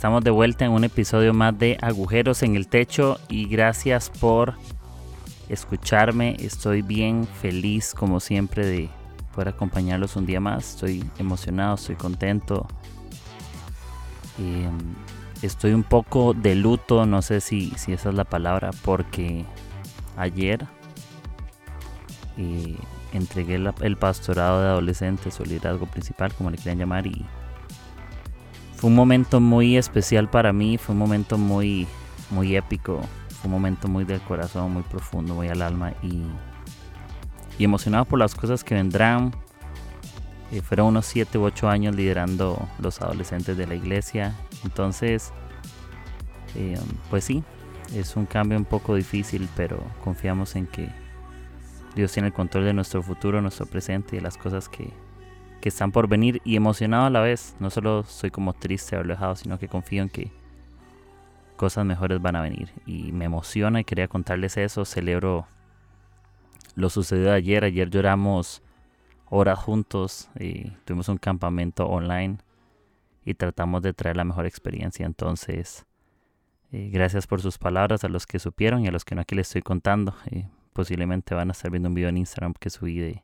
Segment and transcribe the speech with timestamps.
[0.00, 4.54] Estamos de vuelta en un episodio más de Agujeros en el Techo y gracias por
[5.50, 6.38] escucharme.
[6.40, 8.88] Estoy bien feliz como siempre de
[9.34, 10.70] poder acompañarlos un día más.
[10.70, 12.66] Estoy emocionado, estoy contento.
[14.38, 14.78] Em,
[15.42, 19.44] estoy un poco de luto, no sé si, si esa es la palabra, porque
[20.16, 20.66] ayer
[22.38, 22.74] eh,
[23.12, 27.26] entregué el pastorado de adolescentes o liderazgo principal, como le quieran llamar, y
[28.80, 31.86] fue un momento muy especial para mí, fue un momento muy,
[32.30, 36.22] muy épico, fue un momento muy del corazón, muy profundo, muy al alma y,
[37.58, 39.32] y emocionado por las cosas que vendrán.
[40.50, 44.34] Eh, fueron unos 7 u 8 años liderando los adolescentes de la iglesia.
[44.64, 45.30] Entonces,
[46.54, 47.44] eh, pues sí,
[47.94, 50.88] es un cambio un poco difícil, pero confiamos en que
[51.94, 54.90] Dios tiene el control de nuestro futuro, nuestro presente y de las cosas que,
[55.60, 57.54] que están por venir y emocionado a la vez.
[57.60, 60.32] No solo soy como triste o alejado, sino que confío en que
[61.56, 62.72] cosas mejores van a venir.
[62.86, 64.84] Y me emociona y quería contarles eso.
[64.84, 65.46] Celebro
[66.74, 67.64] lo sucedido ayer.
[67.64, 68.62] Ayer lloramos
[69.28, 72.38] horas juntos y tuvimos un campamento online
[73.24, 75.06] y tratamos de traer la mejor experiencia.
[75.06, 75.86] Entonces,
[76.72, 79.34] eh, gracias por sus palabras a los que supieron y a los que no aquí
[79.34, 80.14] les estoy contando.
[80.30, 83.22] Eh, posiblemente van a estar viendo un video en Instagram que subí de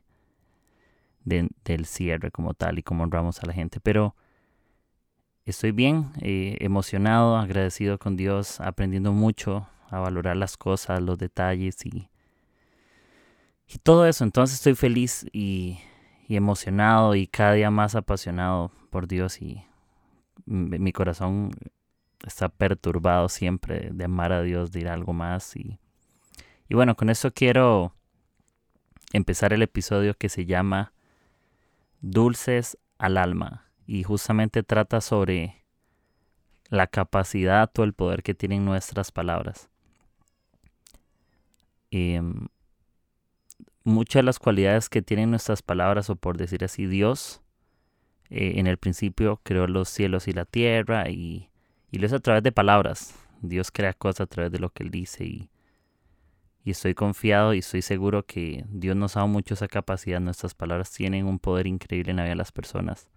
[1.27, 3.79] del cierre como tal y cómo honramos a la gente.
[3.79, 4.15] Pero
[5.45, 11.85] estoy bien, eh, emocionado, agradecido con Dios, aprendiendo mucho a valorar las cosas, los detalles
[11.85, 12.09] y,
[13.67, 14.23] y todo eso.
[14.23, 15.79] Entonces estoy feliz y,
[16.29, 19.63] emocionado y cada día más apasionado por Dios y
[20.45, 21.51] mi corazón
[22.25, 25.79] está perturbado siempre de amar a Dios, de ir algo más y,
[26.67, 27.93] y bueno, con eso quiero
[29.13, 30.91] empezar el episodio que se llama
[32.01, 35.65] dulces al alma y justamente trata sobre
[36.69, 39.69] la capacidad o el poder que tienen nuestras palabras.
[41.91, 42.47] Em,
[43.83, 47.41] muchas de las cualidades que tienen nuestras palabras, o por decir así, Dios,
[48.29, 51.49] eh, en el principio creó los cielos y la tierra y,
[51.91, 53.15] y lo es a través de palabras.
[53.41, 55.49] Dios crea cosas a través de lo que Él dice y
[56.67, 60.19] y estoy confiado y estoy seguro que Dios nos ha dado mucho esa capacidad.
[60.19, 63.07] Nuestras palabras tienen un poder increíble en la vida de las personas.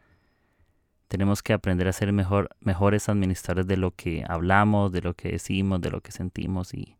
[1.09, 5.33] Tenemos que aprender a ser mejor, mejores administradores de lo que hablamos, de lo que
[5.33, 6.97] decimos, de lo que sentimos y,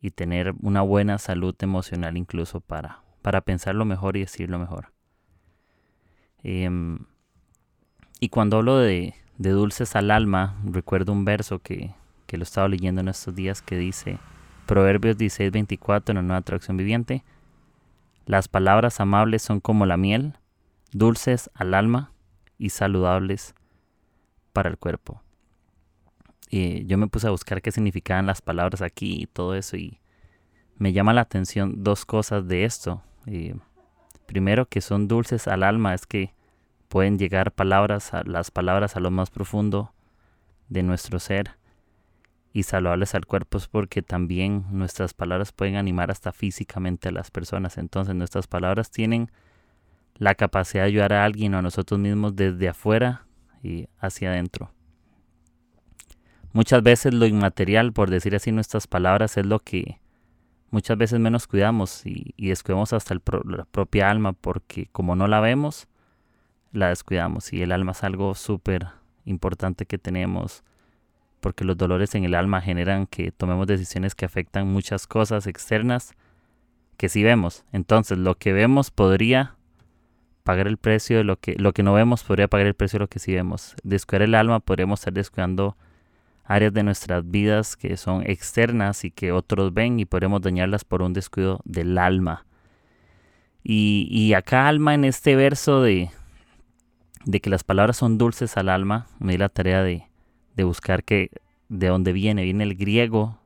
[0.00, 4.58] y tener una buena salud emocional incluso para, para pensar lo mejor y decir lo
[4.58, 4.94] mejor.
[6.42, 7.00] Em,
[8.18, 11.92] y cuando hablo de, de, dulces al alma, recuerdo un verso que,
[12.26, 14.18] que lo estaba leyendo en estos días que dice,
[14.68, 17.24] Proverbios 16:24 en la nueva traducción viviente.
[18.26, 20.34] Las palabras amables son como la miel,
[20.92, 22.12] dulces al alma
[22.58, 23.54] y saludables
[24.52, 25.22] para el cuerpo.
[26.50, 30.00] Y yo me puse a buscar qué significaban las palabras aquí y todo eso y
[30.76, 33.02] me llama la atención dos cosas de esto.
[34.26, 36.34] primero que son dulces al alma es que
[36.88, 39.94] pueden llegar palabras las palabras a lo más profundo
[40.68, 41.56] de nuestro ser
[42.58, 47.30] y saludables al cuerpo es porque también nuestras palabras pueden animar hasta físicamente a las
[47.30, 47.78] personas.
[47.78, 49.30] Entonces nuestras palabras tienen
[50.16, 53.26] la capacidad de ayudar a alguien o a nosotros mismos desde afuera
[53.62, 54.72] y hacia adentro.
[56.52, 60.00] Muchas veces lo inmaterial, por decir así, nuestras palabras es lo que
[60.72, 65.86] muchas veces menos cuidamos y, descuidamos hasta la propia alma porque como no la vemos,
[66.72, 68.88] la descuidamos y el alma es algo súper
[69.26, 70.64] importante que tenemos
[71.40, 76.12] porque los dolores en el alma generan que tomemos decisiones que afectan muchas cosas externas
[76.96, 77.64] que sí vemos.
[77.72, 79.54] Entonces, lo que vemos podría
[80.42, 83.04] pagar el precio de lo que lo que no vemos podría pagar el precio de
[83.04, 83.76] lo que sí vemos.
[83.82, 85.76] Descuidar el alma podríamos estar descuidando
[86.44, 91.02] áreas de nuestras vidas que son externas y que otros ven y podremos dañarlas por
[91.02, 92.46] un descuido del alma.
[93.62, 96.10] Y, y acá alma en este verso de,
[97.26, 100.06] de que las palabras son dulces al alma, me di la tarea de,
[100.58, 101.30] de buscar que
[101.68, 103.38] de dónde viene, viene el griego,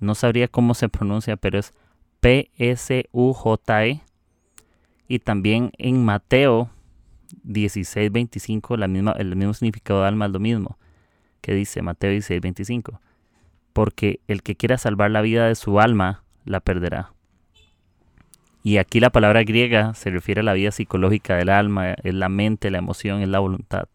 [0.00, 1.72] no sabría cómo se pronuncia, pero es
[2.20, 4.02] P-S-U-J-E.
[5.08, 6.70] Y también en Mateo
[7.42, 10.78] 16, 25, la misma, el mismo significado de alma es lo mismo,
[11.40, 13.00] que dice Mateo 16, 25.
[13.72, 17.14] porque el que quiera salvar la vida de su alma la perderá.
[18.62, 22.28] Y aquí la palabra griega se refiere a la vida psicológica del alma, es la
[22.28, 23.88] mente, la emoción, es la voluntad.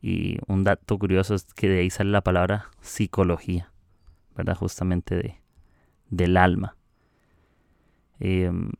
[0.00, 3.72] Y un dato curioso es que de ahí sale la palabra psicología,
[4.36, 4.56] ¿verdad?
[4.56, 5.40] Justamente de,
[6.10, 6.76] del alma.
[8.20, 8.70] Em,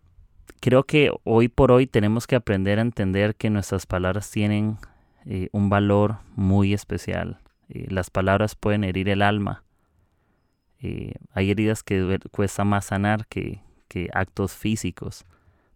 [0.60, 4.78] creo que hoy por hoy tenemos que aprender a entender que nuestras palabras tienen
[5.24, 7.38] eh, un valor muy especial.
[7.68, 9.64] Eh, las palabras pueden herir el alma.
[10.80, 15.24] Eh, hay heridas que cuesta más sanar que, que actos físicos.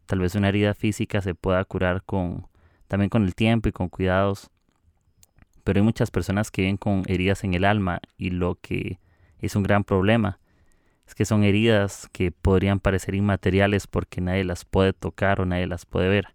[0.06, 2.46] Tal vez una herida física se pueda curar con
[2.86, 4.50] también con el tiempo y con cuidados.
[5.64, 8.98] Pero hay muchas personas que viven con heridas en el alma y lo que
[9.38, 10.38] es un gran problema
[11.06, 15.66] es que son heridas que podrían parecer inmateriales porque nadie las puede tocar o nadie
[15.66, 16.28] las puede ver,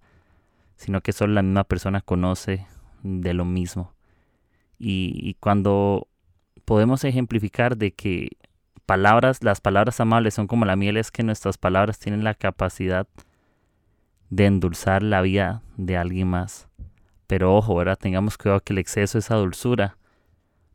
[0.75, 2.67] sino que solo la misma persona conoce
[3.03, 3.93] de lo mismo.
[4.79, 6.07] Y, cuando
[6.65, 8.37] podemos ejemplificar de que
[8.85, 13.07] palabras, las palabras amables son como la miel, es que nuestras palabras tienen la capacidad
[14.29, 16.66] de endulzar la vida de alguien más.
[17.27, 17.83] Pero ojo.
[17.97, 19.97] Tengamos cuidado que el exceso de esa dulzura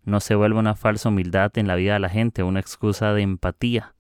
[0.05, 3.23] no se vuelva una falsa humildad en la vida de la gente, una excusa de
[3.23, 3.95] empatía.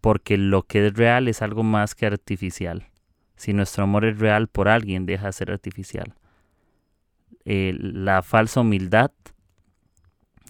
[0.00, 2.88] Porque lo que es real es algo más que artificial.
[3.36, 6.14] Si nuestro amor es real por alguien, deja de ser artificial.
[7.44, 9.12] Eh, la falsa humildad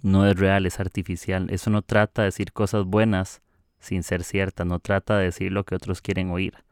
[0.02, 1.48] no es real, es artificial.
[1.50, 3.42] Eso no trata de decir cosas buenas
[3.80, 6.64] sin ser ciertas, no trata de decir lo que otros quieren oír,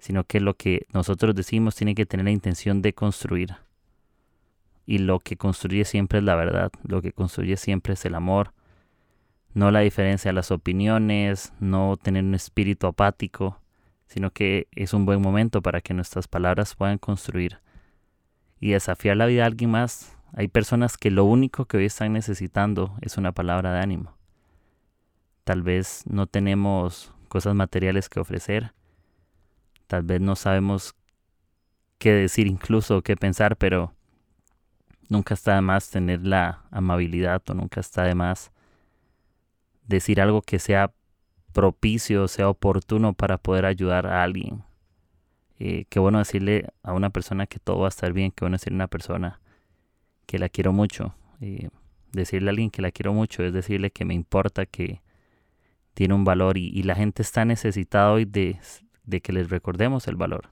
[0.00, 3.54] sino que lo que nosotros decimos tiene que tener la intención de construir.
[4.86, 8.52] Y lo que construye siempre es la verdad, lo que construye siempre es el amor,
[9.54, 13.60] no la diferencia de las opiniones, no tener un espíritu apático,
[14.08, 17.58] sino que es un buen momento para que nuestras palabras puedan construir
[18.58, 22.12] y desafiar la vida a alguien más hay personas que lo único que hoy están
[22.12, 24.16] necesitando es una palabra de ánimo.
[25.44, 28.72] Tal vez no tenemos cosas materiales que ofrecer.
[29.90, 30.94] Tal vez no sabemos
[31.98, 33.92] qué decir incluso, qué pensar, pero
[35.08, 38.52] nunca está de más tener la amabilidad o nunca está de más
[39.88, 40.92] decir algo que sea
[41.52, 44.62] propicio, sea oportuno para poder ayudar a alguien.
[45.58, 48.58] Eh, qué bueno decirle a una persona que todo va a estar bien, qué bueno
[48.58, 49.40] decirle a una persona
[50.26, 51.16] que la quiero mucho.
[52.12, 55.02] decirle a alguien que la quiero mucho es decirle que me importa, que
[55.94, 58.60] tiene un valor y, la gente está necesitada hoy de,
[59.04, 60.50] de, que les recordemos el valor,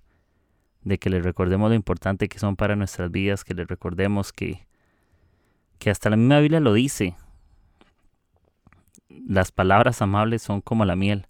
[0.83, 4.67] de que les recordemos lo importante que son para nuestras vidas, que les recordemos que,
[5.79, 7.17] que hasta la misma Biblia lo dice.
[9.09, 11.27] Las palabras amables son como la miel,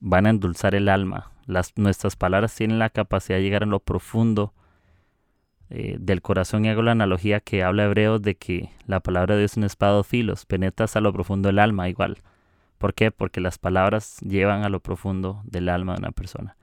[0.00, 1.30] van a endulzar el alma.
[1.46, 4.52] Las, nuestras palabras tienen la capacidad de llegar a lo profundo
[5.74, 9.40] eh, del corazón y hago la analogía que habla Hebreos de que la palabra de
[9.40, 12.18] Dios es un espada de filos, penetra hasta lo profundo del alma igual.
[12.76, 13.10] ¿Por qué?
[13.10, 16.56] Porque las palabras llevan a lo profundo del alma de una persona.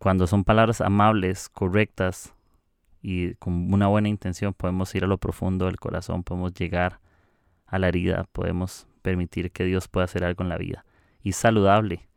[0.00, 2.32] Cuando son palabras amables, correctas
[3.02, 7.00] y con una buena intención, podemos ir a lo profundo del corazón, podemos llegar
[7.66, 10.86] a la herida, podemos permitir que Dios pueda hacer algo en la vida.
[11.22, 12.08] Y saludable.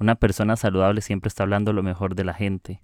[0.00, 2.82] Una persona saludable siempre está hablando lo mejor de la gente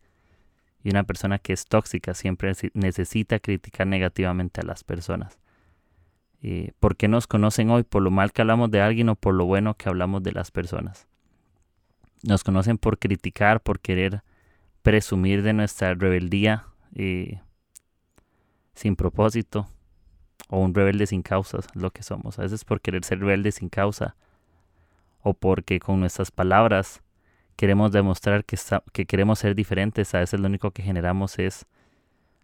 [0.84, 5.40] y una persona que es tóxica siempre necesita criticar negativamente a las personas.
[6.40, 7.82] Eh, ¿Por qué nos conocen hoy?
[7.82, 10.52] ¿Por lo mal que hablamos de alguien o por lo bueno que hablamos de las
[10.52, 11.08] personas?
[12.22, 14.22] Nos conocen por criticar, por querer
[14.86, 16.64] presumir de nuestra rebeldía
[16.94, 17.40] eh,
[18.72, 19.66] sin propósito
[20.48, 22.38] o un rebelde sin causas, lo que somos.
[22.38, 24.14] A veces por querer ser rebelde sin causa
[25.22, 27.02] o porque con nuestras palabras
[27.56, 28.56] queremos demostrar que,
[28.92, 31.66] que queremos ser diferentes, a veces lo único que generamos es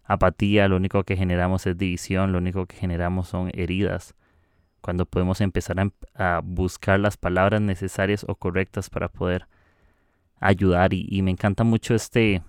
[0.02, 4.16] apatía, lo único que generamos es división, lo único que generamos son heridas.
[4.80, 5.76] Cuando podemos empezar
[6.16, 9.46] a, buscar las palabras necesarias o correctas para poder
[10.42, 10.92] ayudar.
[10.92, 12.42] Y, me encanta mucho este,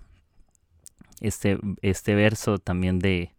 [1.21, 3.33] este, este verso también de,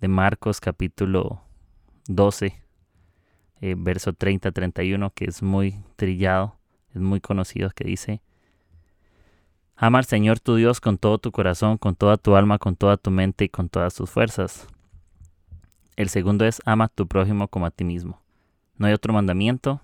[0.00, 1.42] de Marcos capítulo
[2.08, 2.60] 12,
[3.60, 6.56] eh, verso 30-31, que es muy trillado,
[6.94, 8.22] es muy conocido, que dice,
[9.80, 12.96] Ama al Señor tu Dios con todo tu corazón, con toda tu alma, con toda
[12.96, 14.66] tu mente y con todas tus fuerzas.
[15.94, 18.20] El segundo es ama a tu prójimo como a ti mismo.
[18.76, 19.80] No hay otro mandamiento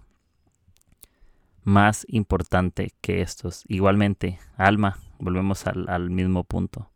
[1.65, 3.65] más importante que estos.
[3.67, 6.91] Igualmente, alma, volvemos al, al mismo punto.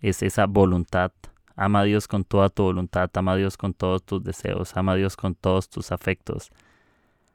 [0.00, 1.12] Es esa voluntad.
[1.56, 4.92] Ama a Dios con toda tu voluntad, ama a Dios con todos tus deseos, ama
[4.92, 6.50] a Dios con todos tus afectos,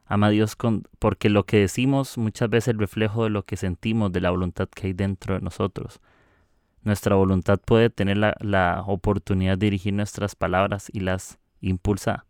[0.09, 3.43] Ama a Dios con, porque lo que decimos muchas veces es el reflejo de lo
[3.45, 6.01] que sentimos, de la voluntad que hay dentro de nosotros.
[6.81, 12.25] Nuestra voluntad puede tener la, la oportunidad de dirigir nuestras palabras y las impulsa.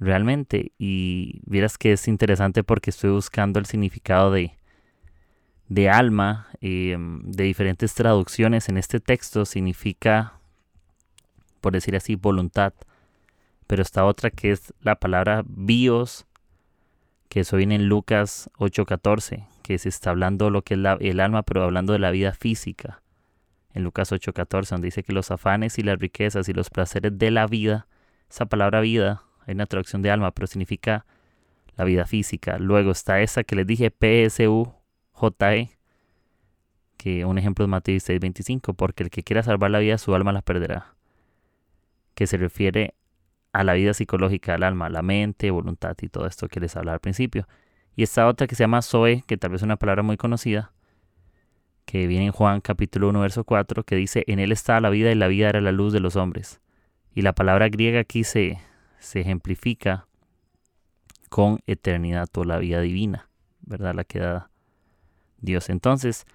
[0.00, 0.72] Realmente.
[0.78, 4.56] Y vieras que es interesante porque estoy buscando el significado de,
[5.68, 9.44] de alma em, de diferentes traducciones en este texto.
[9.44, 10.40] Significa,
[11.60, 12.72] por decir así, voluntad.
[13.66, 16.26] Pero está otra que es la palabra bios,
[17.28, 21.42] que eso viene en Lucas 8:14, que se está hablando lo que es el alma,
[21.44, 23.02] pero hablando de la vida física.
[23.72, 27.30] En Lucas 8:14, donde dice que los afanes y las riquezas y los placeres de
[27.30, 27.86] la vida,
[28.28, 31.06] esa palabra vida, hay una traducción de alma, pero significa
[31.76, 32.58] la vida física.
[32.58, 35.70] Luego está esa que les dije, P-S-U-J-E,
[36.96, 40.32] que un ejemplo es Mateo 6:25, porque el que quiera salvar la vida, su alma
[40.32, 40.94] la perderá.
[42.14, 42.94] Que se refiere
[43.52, 46.94] a la vida psicológica del alma, la mente, voluntad y todo esto que les hablaba
[46.94, 47.48] al principio.
[47.96, 50.72] Y esta otra que se llama Zoe, que tal vez es una palabra muy conocida,
[51.86, 55.10] que viene en Juan capítulo 1, verso 4, que dice, en él estaba la vida
[55.10, 56.60] y la vida era la luz de los hombres.
[57.14, 58.58] Y la palabra griega aquí se,
[59.00, 60.06] se ejemplifica
[61.28, 63.28] con eternidad o la vida divina,
[63.62, 63.94] ¿verdad?
[63.94, 64.50] La que da
[65.38, 65.70] Dios.
[65.70, 66.26] Entonces,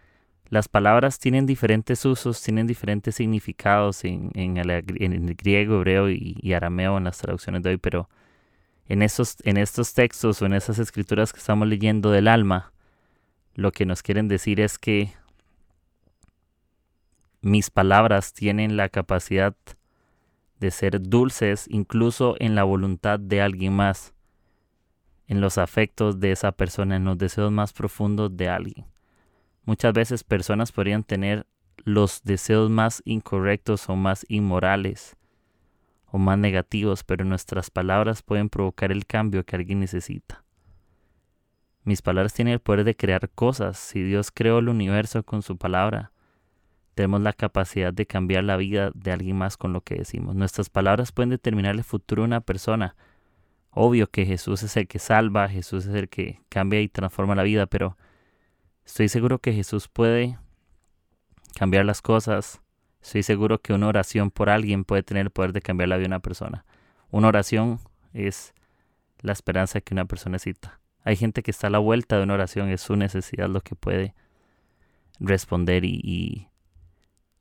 [0.49, 7.05] las palabras tienen diferentes usos, tienen diferentes significados en, el, griego, hebreo y, arameo en
[7.05, 8.09] las traducciones de hoy, pero
[8.87, 12.71] en en estos textos o en esas escrituras que estamos leyendo del alma,
[13.55, 15.13] lo que nos quieren decir es que
[17.41, 19.55] mis palabras tienen la capacidad
[20.59, 24.13] de ser dulces incluso en la voluntad de alguien más,
[25.27, 28.85] en los afectos de esa persona, en los deseos más profundos de alguien.
[29.63, 31.47] Muchas veces personas podrían tener
[31.77, 35.17] los deseos más incorrectos o más inmorales
[36.07, 40.43] o más negativos, pero nuestras palabras pueden provocar el cambio que alguien necesita.
[41.83, 43.77] Mis palabras tienen el poder de crear cosas.
[43.77, 46.11] Si Dios creó el universo con su palabra,
[46.95, 50.35] tenemos la capacidad de cambiar la vida de alguien más con lo que decimos.
[50.35, 52.95] Nuestras palabras pueden determinar el futuro de una persona.
[53.69, 57.43] Obvio que Jesús es el que salva, Jesús es el que cambia y transforma la
[57.43, 57.97] vida, pero
[58.85, 60.37] Estoy seguro que Jesús puede
[61.55, 62.61] cambiar las cosas.
[63.01, 66.03] Estoy seguro que una oración por alguien puede tener el poder de cambiar la vida
[66.03, 66.65] de una persona.
[67.09, 67.79] Una oración
[68.13, 68.53] es
[69.21, 70.79] la esperanza que una persona necesita.
[71.03, 73.75] Hay gente que está a la vuelta de una oración, es su necesidad lo que
[73.75, 74.13] puede
[75.19, 76.47] responder y, y,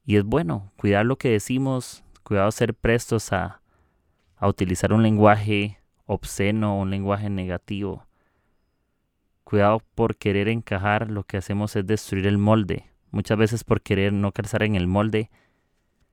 [0.06, 3.61] es bueno cuidar lo que decimos, cuidado ser prestos a,
[4.37, 8.06] a utilizar un lenguaje obsceno, un lenguaje negativo
[9.44, 12.90] Cuidado por querer encajar, lo que hacemos es destruir el molde.
[13.11, 15.30] Muchas veces por querer no calzar en el molde,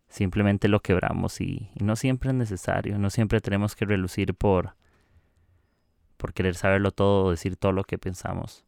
[0.10, 4.76] simplemente lo quebramos y, no siempre es necesario, no siempre tenemos que relucir por,
[6.18, 8.66] por querer saberlo todo decir todo lo que pensamos.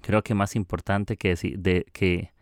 [0.00, 1.60] Creo que más importante que decir,
[1.92, 2.32] que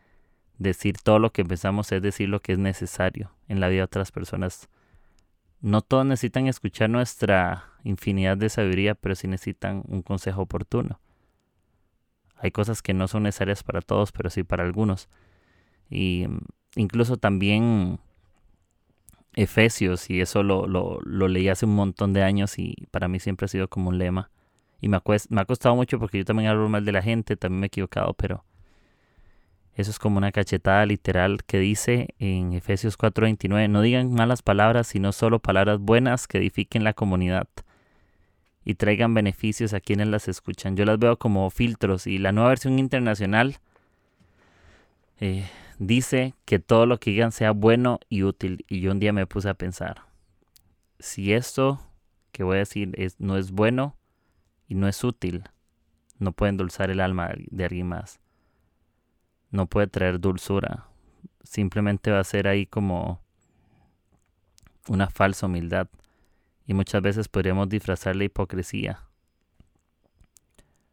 [0.58, 3.84] decir todo lo que pensamos es decir lo que es necesario en la vida de
[3.84, 4.68] otras personas.
[5.60, 11.00] No todos necesitan escuchar nuestra infinidad de sabiduría, pero sí necesitan un consejo oportuno.
[12.36, 15.08] Hay cosas que no son necesarias para todos, pero sí para algunos.
[15.88, 16.40] Y mm,
[16.76, 17.98] incluso también
[19.36, 23.46] Efesios, y eso lo, lo, leí hace un montón de años y para mí siempre
[23.46, 24.30] ha sido como un lema.
[24.80, 27.60] Y me, me ha costado mucho porque yo también hablo mal de la gente, también
[27.60, 28.44] me he equivocado, pero
[29.76, 34.86] eso es como una cachetada literal que dice en Efesios 4:29, no digan malas palabras,
[34.86, 37.48] sino solo palabras buenas que edifiquen la comunidad
[38.64, 40.76] y traigan beneficios a quienes las escuchan.
[40.76, 43.58] Yo las veo como filtros y la nueva versión internacional
[45.20, 48.64] eh, dice que todo lo que digan sea bueno y útil.
[48.68, 50.02] Y yo un día me puse a pensar,
[50.98, 51.80] si esto
[52.32, 53.96] que voy a decir es, no es bueno
[54.66, 55.44] y no es útil,
[56.18, 58.20] no puede endulzar el alma de alguien más.
[59.54, 60.88] No puede traer dulzura.
[61.44, 63.20] Simplemente va a ser ahí como
[64.88, 65.86] una falsa humildad
[66.66, 69.04] y muchas veces podríamos disfrazar la hipocresía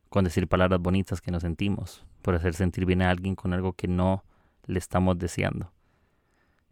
[0.10, 3.74] con decir palabras bonitas que nos sentimos, por hacer sentir bien a alguien con algo
[3.74, 4.24] que no
[4.68, 5.72] le estamos deseando.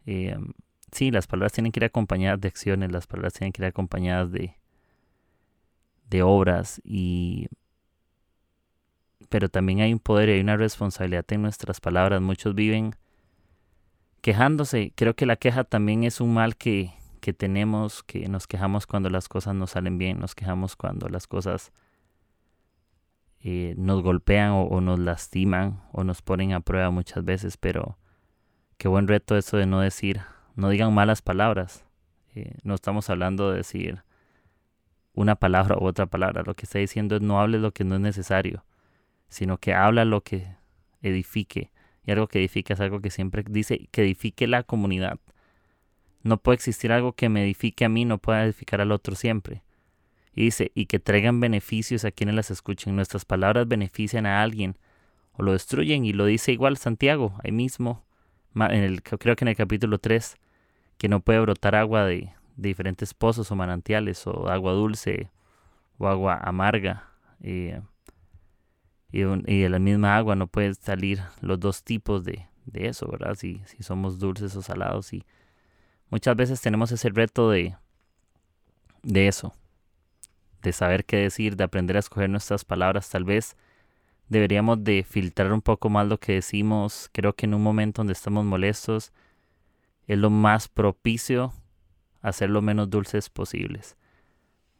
[0.06, 0.38] Eh,
[0.92, 4.30] sí, las palabras tienen que ir acompañadas de acciones, las palabras tienen que ir acompañadas
[4.30, 4.54] de,
[6.08, 7.48] de obras y
[9.28, 12.20] pero también hay un poder y hay una responsabilidad en nuestras palabras.
[12.20, 12.94] Muchos viven
[14.20, 14.92] quejándose.
[14.94, 19.10] Creo que la queja también es un mal que, que tenemos, que nos quejamos cuando
[19.10, 21.72] las cosas no salen bien, nos quejamos cuando las cosas
[23.42, 27.98] eh, nos golpean o, nos lastiman o nos ponen a prueba muchas veces, pero
[28.76, 30.20] qué buen reto eso de no decir,
[30.56, 31.84] no digan malas palabras.
[32.34, 34.02] Eh, no estamos hablando de decir
[35.14, 36.42] una palabra u otra palabra.
[36.44, 38.64] Lo que está diciendo es no hable lo que no es necesario,
[39.30, 40.54] sino que habla lo que
[41.00, 41.70] edifique.
[42.04, 45.18] Y algo que edifica es algo que siempre dice que edifique la comunidad.
[46.22, 49.62] No puede existir algo que me edifique a mí, no pueda edificar al otro siempre.
[50.34, 52.94] Y dice, y que traigan beneficios a quienes las escuchen.
[52.94, 54.76] Nuestras palabras benefician a alguien
[55.32, 56.04] o lo destruyen.
[56.04, 58.04] Y lo dice igual Santiago, ahí mismo,
[58.54, 60.36] en el, creo que en el capítulo 3,
[60.98, 65.30] que no puede brotar agua de, diferentes pozos o manantiales, o agua dulce
[65.98, 67.08] o agua amarga.
[67.42, 67.80] Eh,
[69.12, 73.34] y, de la misma agua no puede salir los dos tipos de, eso, ¿verdad?
[73.34, 75.12] Si, si somos dulces o salados.
[75.12, 75.24] Y
[76.10, 77.76] muchas veces tenemos ese reto de,
[79.02, 79.52] de eso,
[80.62, 83.10] de saber qué decir, de aprender a escoger nuestras palabras.
[83.10, 83.56] Tal vez
[84.28, 87.10] deberíamos de filtrar un poco más lo que decimos.
[87.12, 89.12] Creo que en un momento donde estamos molestos
[90.06, 91.52] es lo más propicio
[92.22, 93.96] hacer lo menos dulces posibles.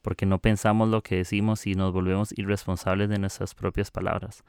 [0.03, 4.45] Porque no pensamos lo que decimos y nos volvemos irresponsables de nuestras propias palabras.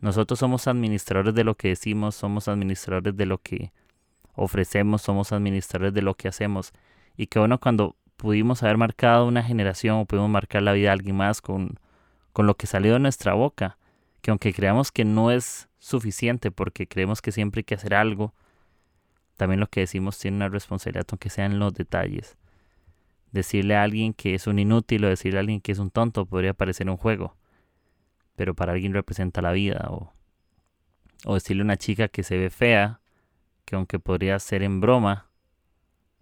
[0.00, 3.72] Nosotros somos administradores de lo que decimos, somos administradores de lo que
[4.34, 6.72] ofrecemos, somos administradores de lo que hacemos.
[7.16, 10.92] Y que bueno cuando pudimos haber marcado una generación o pudimos marcar la vida de
[10.92, 11.78] alguien más con,
[12.32, 13.78] con lo que salió de nuestra boca,
[14.20, 18.32] que aunque creamos que no es suficiente porque creemos que siempre hay que hacer algo,
[19.36, 22.36] también lo que decimos tiene una responsabilidad, aunque sea en los detalles.
[23.32, 26.26] Decirle a alguien que es un inútil o decirle a alguien que es un tonto
[26.26, 27.36] podría parecer un juego,
[28.36, 29.88] pero para alguien representa la vida.
[29.90, 30.12] O,
[31.24, 33.00] o decirle a una chica que se ve fea,
[33.64, 35.30] que aunque podría ser en broma,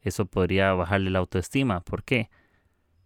[0.02, 1.81] eso podría bajarle la autoestima.
[1.81, 2.31] ¿Por qué?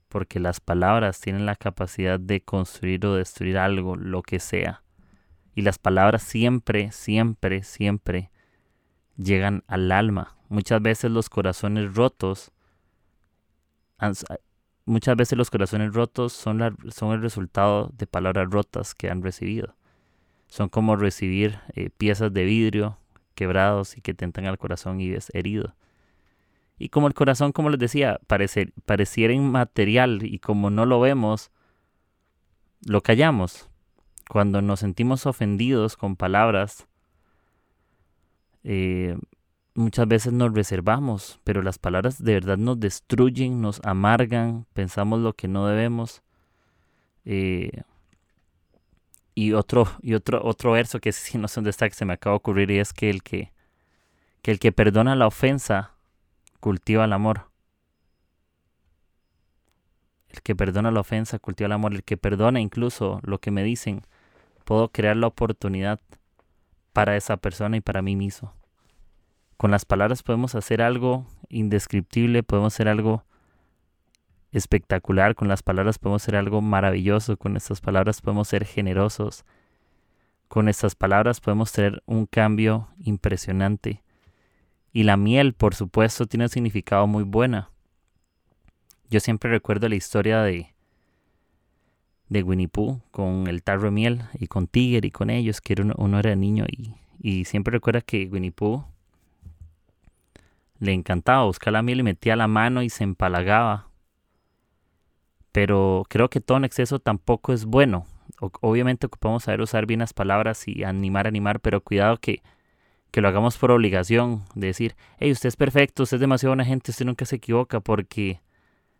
[0.09, 4.83] Porque las palabras tienen la capacidad de construir o destruir algo, lo que sea.
[5.55, 8.31] Y las palabras siempre, siempre, siempre
[9.17, 10.37] llegan al alma.
[10.49, 12.53] Muchas veces los corazones rotos,
[14.85, 19.75] muchas veces los corazones rotos son, son el resultado de palabras rotas que han recibido.
[20.49, 22.99] Son como recibir eh, piezas de vidrio
[23.35, 25.75] quebrados y que tentan al corazón y es herido.
[26.79, 31.51] Y como el corazón, como les decía, pareciera inmaterial y como no lo vemos,
[32.85, 33.69] lo callamos.
[34.29, 36.87] Cuando nos sentimos ofendidos con palabras,
[38.64, 39.17] eh,
[39.75, 45.35] muchas veces nos reservamos, pero las palabras de verdad nos destruyen, nos amargan, pensamos lo
[45.35, 46.23] que no debemos.
[47.25, 47.83] Eh,
[49.35, 52.15] y otro, y otro, otro verso que si no sé dónde está, que se me
[52.15, 53.53] acaba de ocurrir, y es que el que,
[54.43, 55.93] que el que perdona la ofensa
[56.61, 57.51] cultiva el amor.
[60.29, 61.95] El que perdona la ofensa cultiva el amor.
[61.95, 64.03] El que perdona incluso lo que me dicen,
[64.65, 66.01] puedo crear la oportunidad
[66.93, 68.55] para esa persona y para mí mismo.
[69.57, 73.25] Con las palabras podemos hacer algo indescriptible, podemos hacer algo
[74.53, 79.45] espectacular, con las palabras podemos hacer algo maravilloso, con estas palabras podemos ser generosos,
[80.49, 84.03] con estas palabras podemos tener un cambio impresionante.
[84.93, 87.71] Y la miel, por supuesto, tiene un significado muy buena.
[89.11, 90.75] Yo siempre recuerdo la historia de,
[92.29, 95.75] de Winnie Pooh con el tarro de miel y con Tiger y con ellos, que
[95.81, 98.85] uno, era niño y, y, siempre recuerda que Winnie Pooh
[100.79, 103.89] le encantaba buscar la miel y metía la mano y se empalagaba.
[105.53, 108.07] Pero creo que todo en exceso tampoco es bueno.
[108.61, 112.43] obviamente ocupamos saber usar bien las palabras y animar, animar, pero cuidado que
[113.15, 116.65] que lo hagamos por obligación, de decir, hey, usted es perfecto, usted es demasiado buena
[116.65, 118.41] gente, usted nunca se equivoca, porque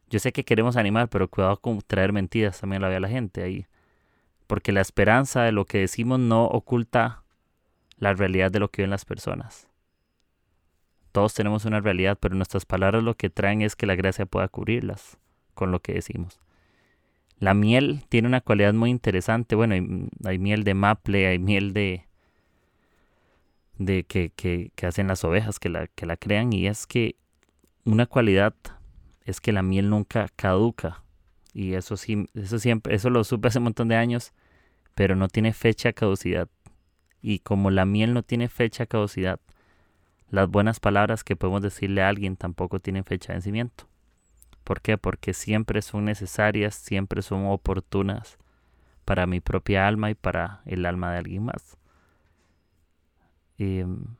[0.09, 3.09] yo sé que queremos animar, pero cuidado con traer mentiras también la ve a la
[3.09, 3.67] gente ahí.
[4.47, 7.25] Porque la esperanza de lo que decimos no oculta
[7.97, 9.67] la realidad de lo que ven las personas.
[11.14, 14.48] Todos tenemos una realidad, pero nuestras palabras lo que traen es que la gracia pueda
[14.48, 15.16] cubrirlas
[15.55, 16.40] con lo que decimos.
[17.38, 19.55] La miel tiene una cualidad muy interesante.
[19.55, 19.77] Bueno,
[20.24, 22.09] hay miel de maple, hay miel de,
[23.79, 27.14] de que, que, que, hacen las ovejas que la, que la crean y es que
[27.85, 28.57] una cualidad
[29.24, 31.05] es que la miel nunca caduca
[31.53, 34.33] y eso sí, eso siempre, eso lo supe hace un montón de años,
[34.96, 36.48] pero no tiene fecha caducidad
[37.22, 39.38] y como la miel no tiene fecha caducidad,
[40.31, 43.87] las buenas palabras que podemos decirle a alguien tampoco tienen fecha de vencimiento.
[44.65, 44.97] ¿Por qué?
[44.99, 48.39] Porque siempre son necesarias, siempre son oportunas
[49.05, 51.77] para mi propia alma y para el alma de alguien más.
[53.59, 54.17] Em,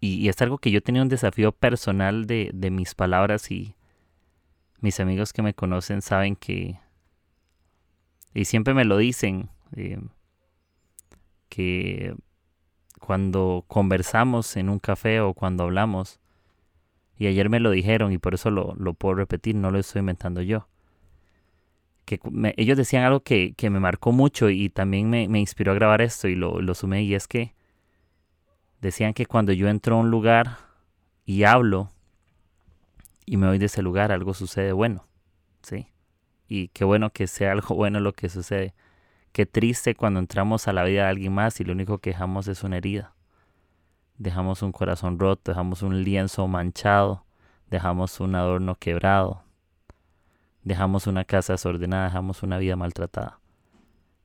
[0.00, 3.74] y, es algo que yo tenía un desafío personal de, mis palabras y
[4.80, 6.78] mis amigos que me conocen saben que,
[8.34, 10.10] y siempre me lo dicen, em,
[11.48, 12.14] que
[13.06, 16.18] cuando conversamos en un café o cuando hablamos,
[17.16, 20.42] y ayer me lo dijeron y por eso lo, puedo repetir, no lo estoy inventando
[20.42, 20.68] yo.
[22.04, 22.20] Que
[22.56, 26.34] ellos decían algo que, me marcó mucho y también me, inspiró a grabar esto y
[26.34, 27.54] lo, lo sumé y es que
[28.80, 30.58] Decían que cuando yo entro a un lugar
[31.24, 31.90] y hablo
[33.24, 35.06] y me voy de ese lugar, algo sucede bueno.
[35.62, 35.88] ¿Sí?
[36.48, 38.74] y qué bueno que sea algo bueno lo que sucede.
[39.36, 42.48] Qué triste cuando entramos a la vida de alguien más y lo único que dejamos
[42.48, 43.12] es una herida.
[44.16, 47.26] Dejamos un corazón roto, dejamos un lienzo manchado,
[47.68, 49.42] dejamos un adorno quebrado,
[50.62, 53.38] dejamos una casa desordenada, dejamos una vida maltratada.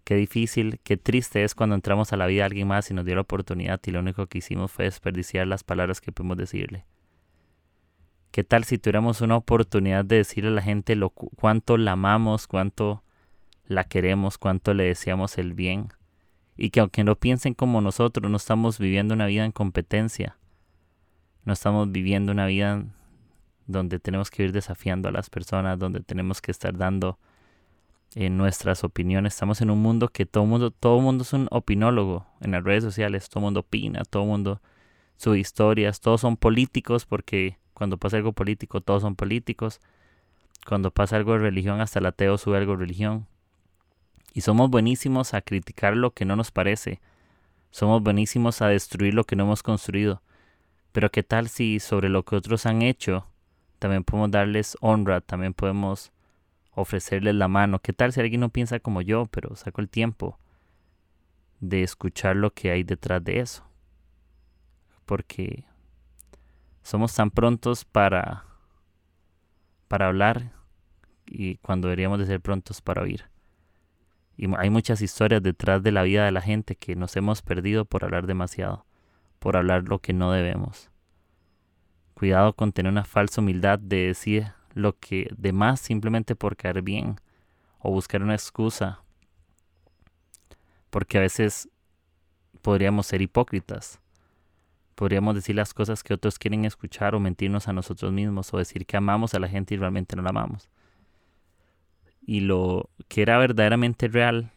[0.06, 3.04] Qué difícil, qué triste es cuando entramos a la vida de alguien más y nos
[3.04, 6.86] dio la oportunidad y lo único que hicimos fue desperdiciar las palabras que pudimos decirle.
[8.32, 12.48] ¿Qué tal si tuviéramos una oportunidad de decirle a la gente lo, cuánto la amamos,
[12.48, 13.04] cuánto
[13.72, 15.90] la queremos, cuánto le deseamos el bien?
[16.58, 20.38] Y que aunque no piensen como nosotros, no estamos viviendo una vida en competencia.
[21.44, 22.86] No estamos viviendo una vida
[23.68, 27.18] donde tenemos que ir desafiando a las personas, donde tenemos que estar dando
[28.16, 29.34] en nuestras opiniones.
[29.34, 32.84] Estamos en un mundo que todo mundo, todo mundo es un opinólogo en las redes
[32.84, 34.62] sociales, todo mundo opina, todo mundo
[35.18, 39.80] sube historias, todos son políticos porque cuando pasa algo político todos son políticos.
[40.68, 43.28] Cuando pasa algo de religión hasta el ateo sube algo de religión.
[44.34, 47.02] Y somos buenísimos a criticar lo que no nos parece.
[47.70, 50.22] Somos buenísimos a destruir lo que no hemos construido.
[50.92, 53.26] Pero qué tal si sobre lo que otros han hecho
[53.82, 56.12] también podemos darles honra, también podemos
[56.76, 57.80] ofrecerles la mano.
[57.80, 60.38] ¿Qué tal si alguien no piensa como yo, pero saco el tiempo
[61.62, 63.66] de escuchar lo que hay detrás de eso?
[65.08, 65.66] Porque
[66.84, 68.46] somos tan prontos para
[69.88, 70.52] para hablar
[71.26, 73.31] y cuando deberíamos de ser prontos para oír.
[74.42, 77.86] Y hay muchas historias detrás de la vida de la gente que nos hemos perdido
[77.86, 78.88] por hablar demasiado,
[79.38, 80.90] por hablar lo que no debemos.
[82.16, 86.82] Cuidado con tener una falsa humildad de decir lo que de más simplemente por caer
[86.82, 87.18] bien
[87.78, 89.04] o buscar una excusa.
[90.90, 91.70] Porque a veces
[92.64, 94.00] podríamos ser hipócritas.
[94.96, 98.88] Podríamos decir las cosas que otros quieren escuchar o mentirnos a nosotros mismos o decir
[98.88, 100.68] que amamos a la gente y realmente no la amamos.
[102.22, 104.52] Y lo que era verdaderamente real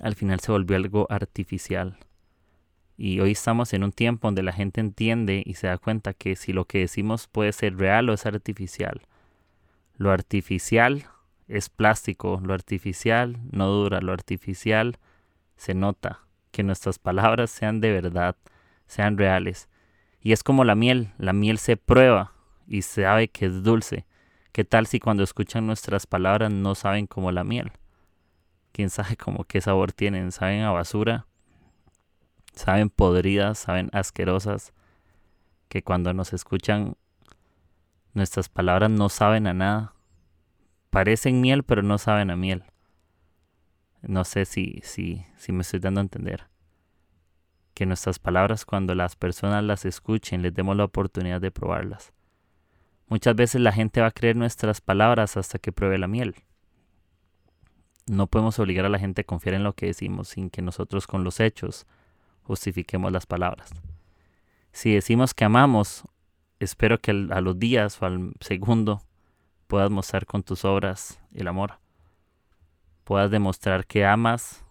[0.00, 1.98] al final se volvió algo artificial.
[2.96, 6.36] Y hoy estamos en un tiempo donde la gente entiende y se da cuenta que
[6.36, 9.02] si lo que decimos puede ser real o es artificial.
[9.96, 11.06] Lo artificial
[11.46, 14.98] es plástico, lo artificial no dura, lo artificial
[15.56, 16.20] se nota.
[16.50, 18.36] Que nuestras palabras sean de verdad,
[18.86, 19.68] sean reales.
[20.20, 22.32] Y es como la miel, la miel se prueba
[22.66, 24.06] y sabe que es dulce.
[24.52, 27.72] ¿Qué tal si cuando escuchan nuestras palabras no saben como la miel?
[28.72, 30.32] ¿Quién sabe cómo qué sabor tienen?
[30.32, 31.28] ¿Saben a basura?
[32.58, 34.72] saben podridas, saben asquerosas,
[35.68, 36.96] que cuando nos escuchan
[38.14, 39.94] nuestras palabras no saben a nada.
[40.90, 42.64] Parecen miel, pero no saben a miel.
[44.02, 46.48] No sé si, si, si me estoy dando a entender.
[47.74, 52.12] Que nuestras palabras, cuando las personas las escuchen, les demos la oportunidad de probarlas.
[53.08, 56.34] Muchas veces la gente va a creer nuestras palabras hasta que pruebe la miel.
[58.06, 61.06] No podemos obligar a la gente a confiar en lo que decimos sin que nosotros
[61.06, 61.86] con los hechos
[62.42, 63.70] justifiquemos las palabras.
[64.72, 66.04] Si decimos que amamos,
[66.60, 69.02] espero que a los días o al segundo
[69.66, 71.78] puedas mostrar con tus obras el amor.
[73.04, 74.64] Puedas demostrar que amas,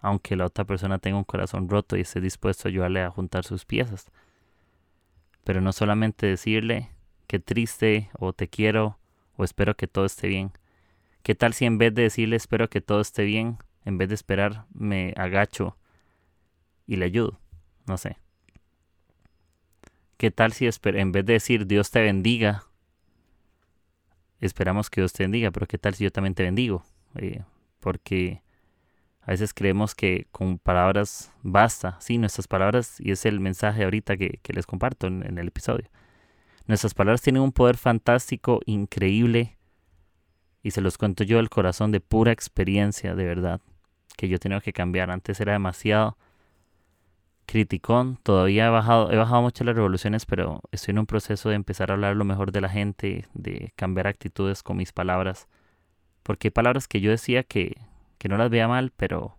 [0.00, 3.44] aunque la otra persona tenga un corazón roto y esté dispuesto a ayudarle a juntar
[3.44, 4.10] sus piezas.
[5.44, 6.90] Pero no solamente decirle
[7.28, 8.98] que triste o te quiero
[9.36, 10.50] o espero que todo esté bien.
[11.22, 14.16] ¿Qué tal si en vez de decirle espero que todo esté bien, en vez de
[14.16, 15.76] esperar me agacho
[16.88, 17.38] y le ayudo.
[17.86, 18.16] No sé.
[20.16, 22.64] ¿Qué tal si en vez de decir Dios te bendiga,
[24.40, 26.82] esperamos que Dios te bendiga, pero qué tal si yo también te bendigo?
[27.14, 27.44] Eh,
[27.78, 28.42] porque
[29.20, 32.00] a veces creemos que con palabras basta.
[32.00, 35.88] Sí, nuestras palabras, y es el mensaje ahorita que, les comparto en, el episodio.
[36.68, 39.58] Nuestras palabras tienen un poder fantástico, increíble,
[40.62, 43.62] y se los cuento yo del corazón de pura experiencia, de verdad,
[44.18, 45.10] que yo tenía que cambiar.
[45.10, 46.18] Antes era demasiado
[47.46, 48.18] criticón.
[48.22, 51.90] Todavía he bajado, he bajado mucho las revoluciones, pero estoy en un proceso de empezar
[51.90, 55.48] a hablar lo mejor de la gente, de cambiar actitudes con mis palabras.
[56.22, 57.78] Porque hay palabras que yo decía que,
[58.18, 59.38] que no las veía mal, pero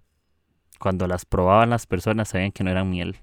[0.80, 3.18] cuando las probaban las personas sabían que no eran miel.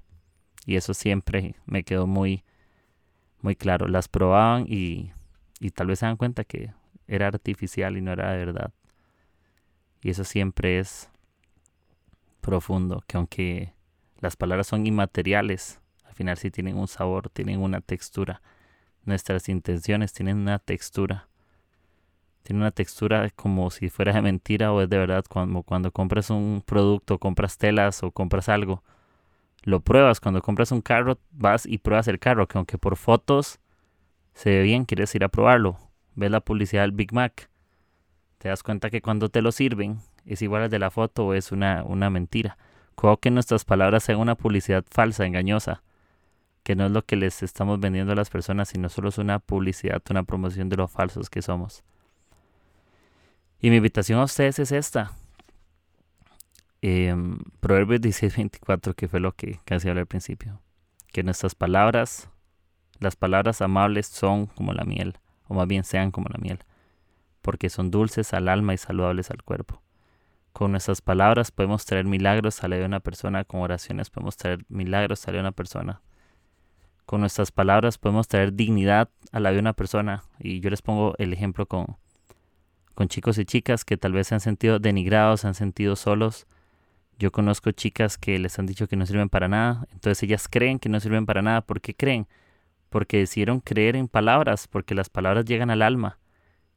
[0.65, 2.45] Y eso siempre me quedó muy,
[3.41, 3.87] muy claro.
[3.87, 5.11] Las probaban y,
[5.59, 6.71] y tal vez se dan cuenta que
[7.07, 8.73] era artificial y no era de verdad.
[10.01, 11.09] Y eso siempre es
[12.41, 13.73] profundo, que aunque
[14.19, 18.41] las palabras son inmateriales, al final sí tienen un sabor, tienen una textura.
[19.03, 21.27] Nuestras intenciones tienen una textura.
[22.43, 25.25] Tiene una textura como si fuera de mentira o es de verdad.
[25.29, 28.83] Cuando, cuando compras un producto, compras telas o compras algo,
[29.63, 30.19] lo pruebas.
[30.19, 33.59] Cuando compras un carro, vas y pruebas el carro, que aunque por fotos
[34.33, 35.77] se ve bien, quieres ir a probarlo.
[36.15, 37.49] Ves la publicidad del Big Mac.
[38.37, 41.33] te das cuenta que cuando te lo sirven es igual al de la foto o
[41.33, 42.57] es una, una mentira.
[42.95, 45.83] Cuidado que nuestras palabras sean una publicidad falsa, engañosa,
[46.63, 49.39] que no es lo que les estamos vendiendo a las personas, sino solo es una
[49.39, 51.83] publicidad, una promoción de lo falsos que somos.
[53.59, 55.13] Y mi invitación a ustedes es esta.
[56.81, 57.15] Eh,
[57.59, 60.61] Proverbios 16:24, que fue lo que casi hablé al principio.
[61.11, 62.29] Que nuestras palabras,
[62.99, 66.59] las palabras amables son como la miel, o más bien sean como la miel,
[67.41, 69.81] porque son dulces al alma y saludables al cuerpo.
[70.53, 74.65] Con nuestras palabras podemos traer milagros a la de una persona, con oraciones podemos traer
[74.69, 76.01] milagros a la de una persona.
[77.05, 80.23] Con nuestras palabras podemos traer dignidad a la de una persona.
[80.39, 81.97] Y yo les pongo el ejemplo con,
[82.95, 86.47] con chicos y chicas que tal vez se han sentido denigrados, se han sentido solos.
[87.19, 90.77] Yo conozco chicas que les han dicho que no sirven para nada, entonces ellas creen
[90.77, 91.61] que no sirven para nada.
[91.61, 92.27] ¿Por qué creen?
[92.89, 96.19] Porque decidieron creer en palabras, porque las palabras llegan al alma.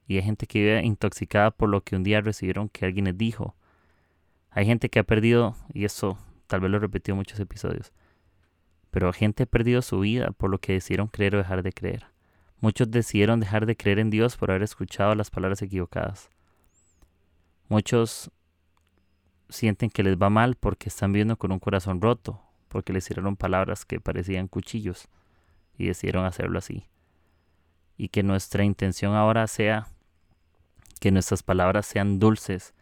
[0.07, 3.19] Y hay gente que vive intoxicada por lo que un día recibieron que alguien les
[3.19, 3.55] dijo.
[4.51, 7.93] Hay gente que ha perdido, y eso tal vez lo he repetido en muchos episodios,
[8.91, 12.07] pero gente ha perdido su vida por lo que decidieron creer o dejar de creer.
[12.61, 16.29] Muchos decidieron dejar de creer en Dios por haber escuchado las palabras equivocadas.
[17.69, 18.31] Muchos
[19.51, 23.37] sienten que les va mal porque están viviendo con un corazón roto, porque les hicieron
[23.37, 25.09] palabras que parecían cuchillos
[25.77, 26.87] y decidieron hacerlo así.
[27.97, 29.89] Y que nuestra intención ahora sea
[31.01, 32.75] que nuestras palabras sean dulces,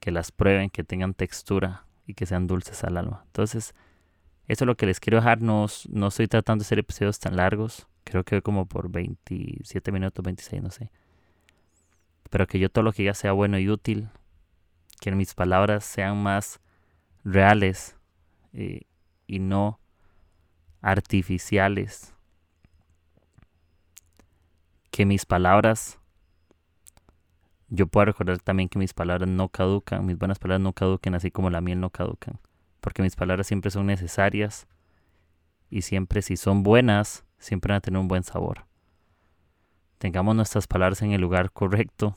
[0.00, 3.22] que las prueben, que tengan textura y que sean dulces al alma.
[3.26, 3.74] Entonces,
[4.46, 5.40] eso es lo que les quiero dejar.
[5.40, 7.86] No, no estoy tratando de hacer episodios tan largos.
[8.04, 10.90] Creo que como por 27 minutos, 26, no sé.
[12.30, 14.08] Pero que yo todo lo que diga sea bueno y útil.
[15.00, 16.60] Que mis palabras sean más
[17.24, 17.96] reales
[18.52, 18.82] eh,
[19.26, 19.80] y no
[20.82, 22.14] artificiales.
[24.90, 25.98] Que mis palabras,
[27.68, 31.30] yo pueda recordar también que mis palabras no caducan, mis buenas palabras no caduquen, así
[31.30, 32.38] como la miel no caducan.
[32.80, 34.66] Porque mis palabras siempre son necesarias
[35.70, 38.66] y siempre si son buenas, siempre van a tener un buen sabor.
[39.98, 42.16] Tengamos nuestras palabras en el lugar correcto.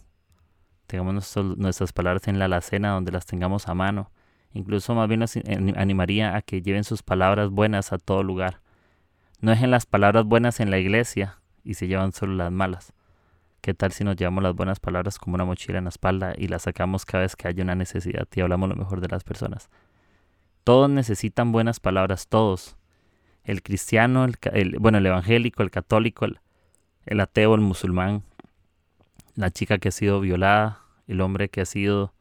[0.88, 4.12] Tengamos nuestras palabras en la alacena donde las tengamos a mano.
[4.54, 5.36] Incluso más bien los
[5.76, 8.62] animaría a que lleven sus palabras buenas a todo lugar.
[9.40, 12.94] No dejen las palabras buenas en la iglesia y se llevan solo las malas.
[13.62, 16.48] ¿Qué tal si nos llevamos las buenas palabras como una mochila en la espalda y
[16.48, 19.70] las sacamos cada vez que haya una necesidad y hablamos lo mejor de las personas?
[20.64, 22.78] Todos necesitan buenas palabras, todos
[23.44, 26.26] el cristiano, el, bueno, el evangélico, el católico,
[27.06, 28.24] el, ateo, el musulmán,
[29.36, 32.14] la chica que ha sido violada, el hombre que ha sido,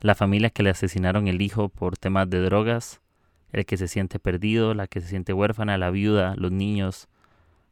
[0.00, 3.00] la familia que le asesinaron el hijo por temas de drogas,
[3.52, 7.08] el que se siente perdido, la que se siente huérfana, la viuda, los niños,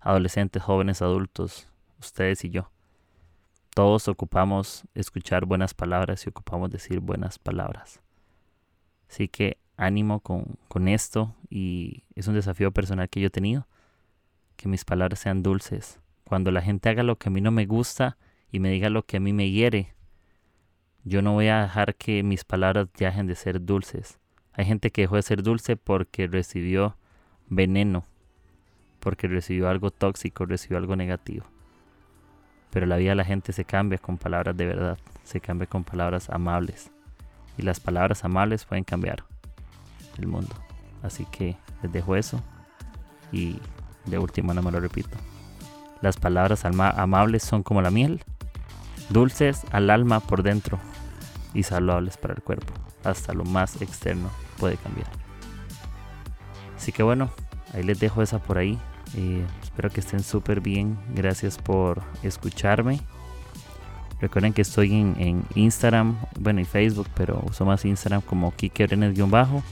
[0.00, 1.68] adolescentes, jóvenes, adultos,
[2.00, 2.70] ustedes y yo.
[3.74, 8.00] Todos ocupamos escuchar buenas palabras y ocupamos decir buenas palabras.
[9.10, 13.66] Así que ánimo con, con esto y es un desafío personal que yo he tenido,
[14.56, 16.00] que mis palabras sean dulces.
[16.24, 18.16] Cuando la gente haga lo que a mí no me gusta
[18.50, 19.94] y me diga lo que a mí me hiere,
[21.04, 24.18] yo no voy a dejar que mis palabras dejen de ser dulces.
[24.52, 26.96] Hay gente que dejó de ser dulce porque recibió
[27.48, 28.04] veneno,
[29.00, 31.46] porque recibió algo tóxico, recibió algo negativo.
[32.70, 35.84] Pero la vida de la gente se cambia con palabras de verdad, se cambia con
[35.84, 36.90] palabras amables.
[37.56, 39.24] Y las palabras amables pueden cambiar
[40.18, 40.54] el mundo.
[41.02, 42.42] Así que les dejo eso.
[43.32, 43.60] Y
[44.06, 45.16] de último no me lo repito.
[46.00, 48.22] Las palabras amables son como la miel,
[49.10, 50.78] dulces al alma por dentro
[51.54, 52.72] y saludables para el cuerpo.
[53.04, 55.08] Hasta lo más externo puede cambiar.
[56.76, 57.30] Así que bueno,
[57.74, 58.78] ahí les dejo esa por ahí.
[59.16, 60.98] Eh, espero que estén súper bien.
[61.14, 63.00] Gracias por escucharme.
[64.20, 68.86] Recuerden que estoy en, Instagram, bueno, y Facebook, pero uso más Instagram como Kike
[69.28, 69.62] bajo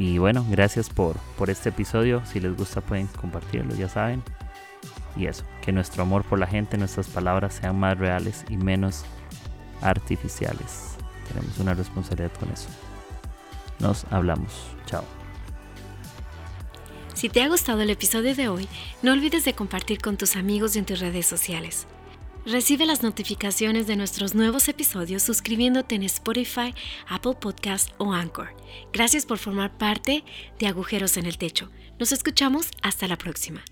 [0.00, 2.22] y bueno, gracias por, por este episodio.
[2.24, 4.22] Si les gusta pueden compartirlo, ya saben.
[5.14, 9.04] Y eso, que nuestro amor por la gente, nuestras palabras sean más reales y menos
[9.82, 10.96] artificiales.
[11.28, 12.68] Tenemos una responsabilidad con eso.
[13.78, 14.52] Nos hablamos.
[14.86, 15.04] Chao.
[17.14, 18.68] Si te ha gustado el episodio de hoy,
[19.02, 21.86] no olvides de compartir con tus amigos y en tus redes sociales.
[22.46, 26.74] Recibe las notificaciones de nuestros nuevos episodios suscribiéndote en Spotify,
[27.06, 28.54] Apple Podcast o Anchor.
[28.92, 30.24] Gracias por formar parte
[30.58, 31.70] de Agujeros en el Techo.
[31.98, 33.62] Nos escuchamos hasta la próxima.